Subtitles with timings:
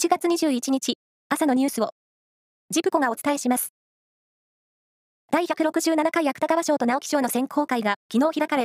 [0.00, 0.94] 7月21日、
[1.28, 1.90] 朝のニュースを、
[2.70, 3.74] ジプコがお伝えします。
[5.30, 8.64] 第167回芥川賞と直木賞の選考会が昨日開かれ、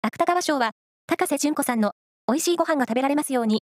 [0.00, 0.70] 芥川賞は、
[1.06, 1.92] 高瀬淳子さんの、
[2.26, 3.60] 美味しいご飯が食べられますように、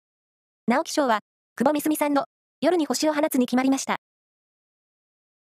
[0.68, 1.20] 直木賞は、
[1.56, 2.26] 久保みすみさんの、
[2.60, 3.96] 夜に星を放つに決まりました。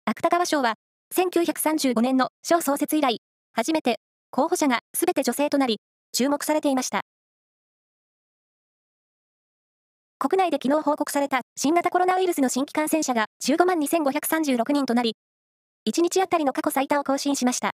[0.04, 0.74] 芥川賞は、
[1.16, 3.18] 1935年の賞創設以来、
[3.54, 3.98] 初めて、
[4.30, 5.80] 候補者がすべて女性となり、
[6.12, 7.00] 注目されていました。
[10.22, 15.16] 国内で昨日報告された新型コロナウイルスの新規感染者が15万2536人となり、
[15.88, 17.70] 1日あたりの過去最多を更新しました。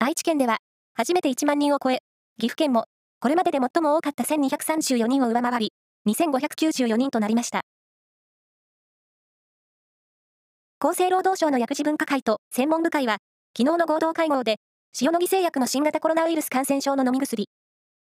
[0.00, 0.56] 愛知県では、
[0.94, 2.00] 初めて1万人を超え、
[2.40, 2.86] 岐阜県も、
[3.20, 5.72] これまでで最も多かった1234人を上回り、
[6.08, 7.60] 2594人となりました。
[10.80, 13.18] 厚生労働省の薬事分科会と専門部会は、
[13.56, 14.56] 昨日の合同会合で、
[15.00, 17.48] 塩野義製薬の新型コロナウイルス感染症の飲み薬、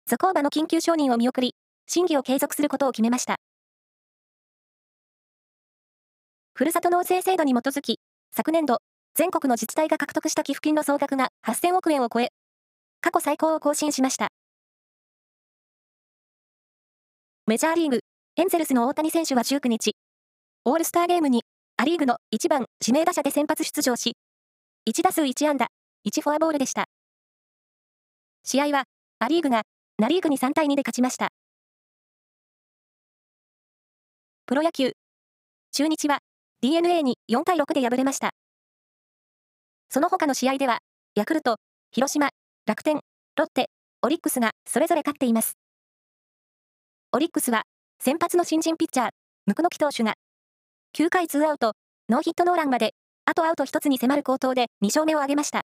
[0.07, 1.55] ゾコーバの緊急承認を見送り、
[1.87, 3.37] 審議を継続することを決めました。
[6.62, 7.98] ふるさと納税制度に基づき、
[8.30, 8.78] 昨年度、
[9.17, 12.28] 全国の自治体が獲得した寄付金の総額が8000億円を超え、
[13.00, 14.28] 過去最高を更新しました。
[17.48, 17.98] メジャーリーグ、
[18.37, 19.97] エンゼルスの大谷選手は19日、
[20.64, 21.42] オールスターゲームに
[21.78, 24.12] ア・リーグの1番指名打者で先発出場し、
[24.89, 25.67] 1打数1安打、
[26.06, 26.84] 1フォアボールでした。
[28.44, 28.84] 試合は、
[29.19, 29.62] ア・リーグが
[29.98, 31.31] ナ・リーグに3対2で勝ちました。
[34.47, 34.92] プロ野球、
[35.72, 36.20] 中日は
[36.63, 38.31] DNA に4対6で敗れました。
[39.91, 40.79] その他の試合では、
[41.17, 41.57] ヤクルト、
[41.91, 42.31] 広島、
[42.67, 43.01] 楽天、
[43.37, 43.69] ロッテ、
[44.01, 45.55] オリックスがそれぞれ勝っています。
[47.11, 47.65] オリックスは、
[47.99, 49.11] 先発の新人ピッチャー、
[49.47, 50.15] ムクノキ投手が、
[50.97, 51.73] 9回2アウト、
[52.09, 55.63] ノーヒットノーランまで、あとアウト1つに迫る好投で2勝目を挙げました。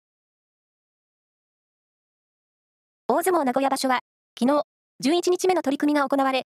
[3.06, 4.00] 大相撲名古屋場所は、
[4.36, 4.62] 昨日、
[5.08, 6.48] 11日目の取り組みが行われ、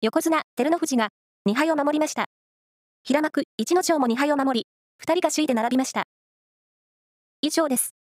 [0.00, 1.10] 横綱、照ノ富士が
[1.46, 2.24] 2敗を守りました。
[3.08, 4.66] 平幕、逸ノ城も2敗を守り、
[5.00, 6.08] 2人が首位で並びました。
[7.40, 7.95] 以上です。